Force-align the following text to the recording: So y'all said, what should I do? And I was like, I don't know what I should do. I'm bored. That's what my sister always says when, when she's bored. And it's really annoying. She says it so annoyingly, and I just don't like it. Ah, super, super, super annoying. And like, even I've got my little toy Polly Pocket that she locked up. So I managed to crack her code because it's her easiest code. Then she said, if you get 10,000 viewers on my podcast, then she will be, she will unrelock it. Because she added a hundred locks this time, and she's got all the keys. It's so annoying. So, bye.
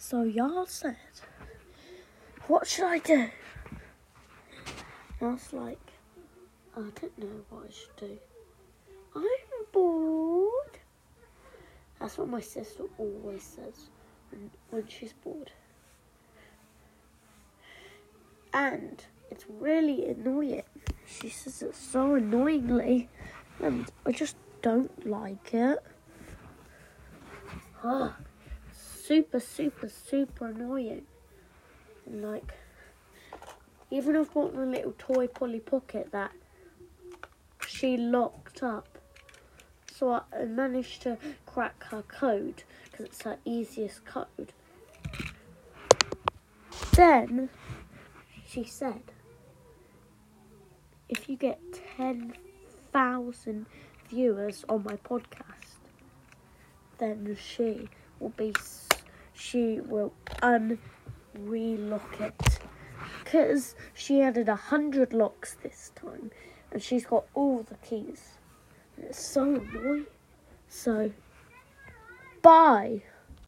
So 0.00 0.22
y'all 0.22 0.64
said, 0.64 0.96
what 2.46 2.68
should 2.68 2.84
I 2.84 2.98
do? 2.98 3.28
And 5.20 5.28
I 5.28 5.32
was 5.32 5.52
like, 5.52 5.80
I 6.76 6.80
don't 6.80 7.18
know 7.18 7.26
what 7.50 7.64
I 7.68 7.72
should 7.72 7.96
do. 7.96 8.18
I'm 9.16 9.64
bored. 9.72 10.78
That's 11.98 12.16
what 12.16 12.28
my 12.28 12.40
sister 12.40 12.84
always 12.96 13.42
says 13.42 13.90
when, 14.30 14.50
when 14.70 14.86
she's 14.86 15.12
bored. 15.12 15.50
And 18.54 19.04
it's 19.32 19.46
really 19.48 20.06
annoying. 20.06 20.62
She 21.06 21.28
says 21.28 21.60
it 21.60 21.74
so 21.74 22.14
annoyingly, 22.14 23.08
and 23.60 23.90
I 24.06 24.12
just 24.12 24.36
don't 24.62 25.06
like 25.06 25.52
it. 25.52 25.78
Ah, 27.84 28.16
super, 29.08 29.40
super, 29.40 29.88
super 29.88 30.48
annoying. 30.48 31.06
And 32.04 32.22
like, 32.22 32.52
even 33.90 34.14
I've 34.16 34.34
got 34.34 34.54
my 34.54 34.64
little 34.64 34.94
toy 34.98 35.26
Polly 35.26 35.60
Pocket 35.60 36.10
that 36.12 36.32
she 37.66 37.96
locked 37.96 38.62
up. 38.62 38.98
So 39.94 40.12
I 40.12 40.44
managed 40.44 41.00
to 41.02 41.16
crack 41.46 41.84
her 41.84 42.02
code 42.02 42.64
because 42.84 43.06
it's 43.06 43.22
her 43.22 43.38
easiest 43.46 44.04
code. 44.04 44.52
Then 46.92 47.48
she 48.46 48.62
said, 48.64 49.00
if 51.08 51.30
you 51.30 51.36
get 51.36 51.58
10,000 51.96 53.66
viewers 54.10 54.64
on 54.68 54.84
my 54.84 54.96
podcast, 54.96 55.78
then 56.98 57.34
she 57.40 57.88
will 58.20 58.28
be, 58.30 58.52
she 59.38 59.80
will 59.80 60.12
unrelock 60.42 62.20
it. 62.20 62.58
Because 63.22 63.76
she 63.94 64.20
added 64.20 64.48
a 64.48 64.56
hundred 64.56 65.12
locks 65.12 65.56
this 65.62 65.92
time, 65.94 66.30
and 66.72 66.82
she's 66.82 67.06
got 67.06 67.26
all 67.34 67.62
the 67.62 67.76
keys. 67.76 68.38
It's 68.96 69.24
so 69.24 69.54
annoying. 69.54 70.06
So, 70.68 71.12
bye. 72.42 73.02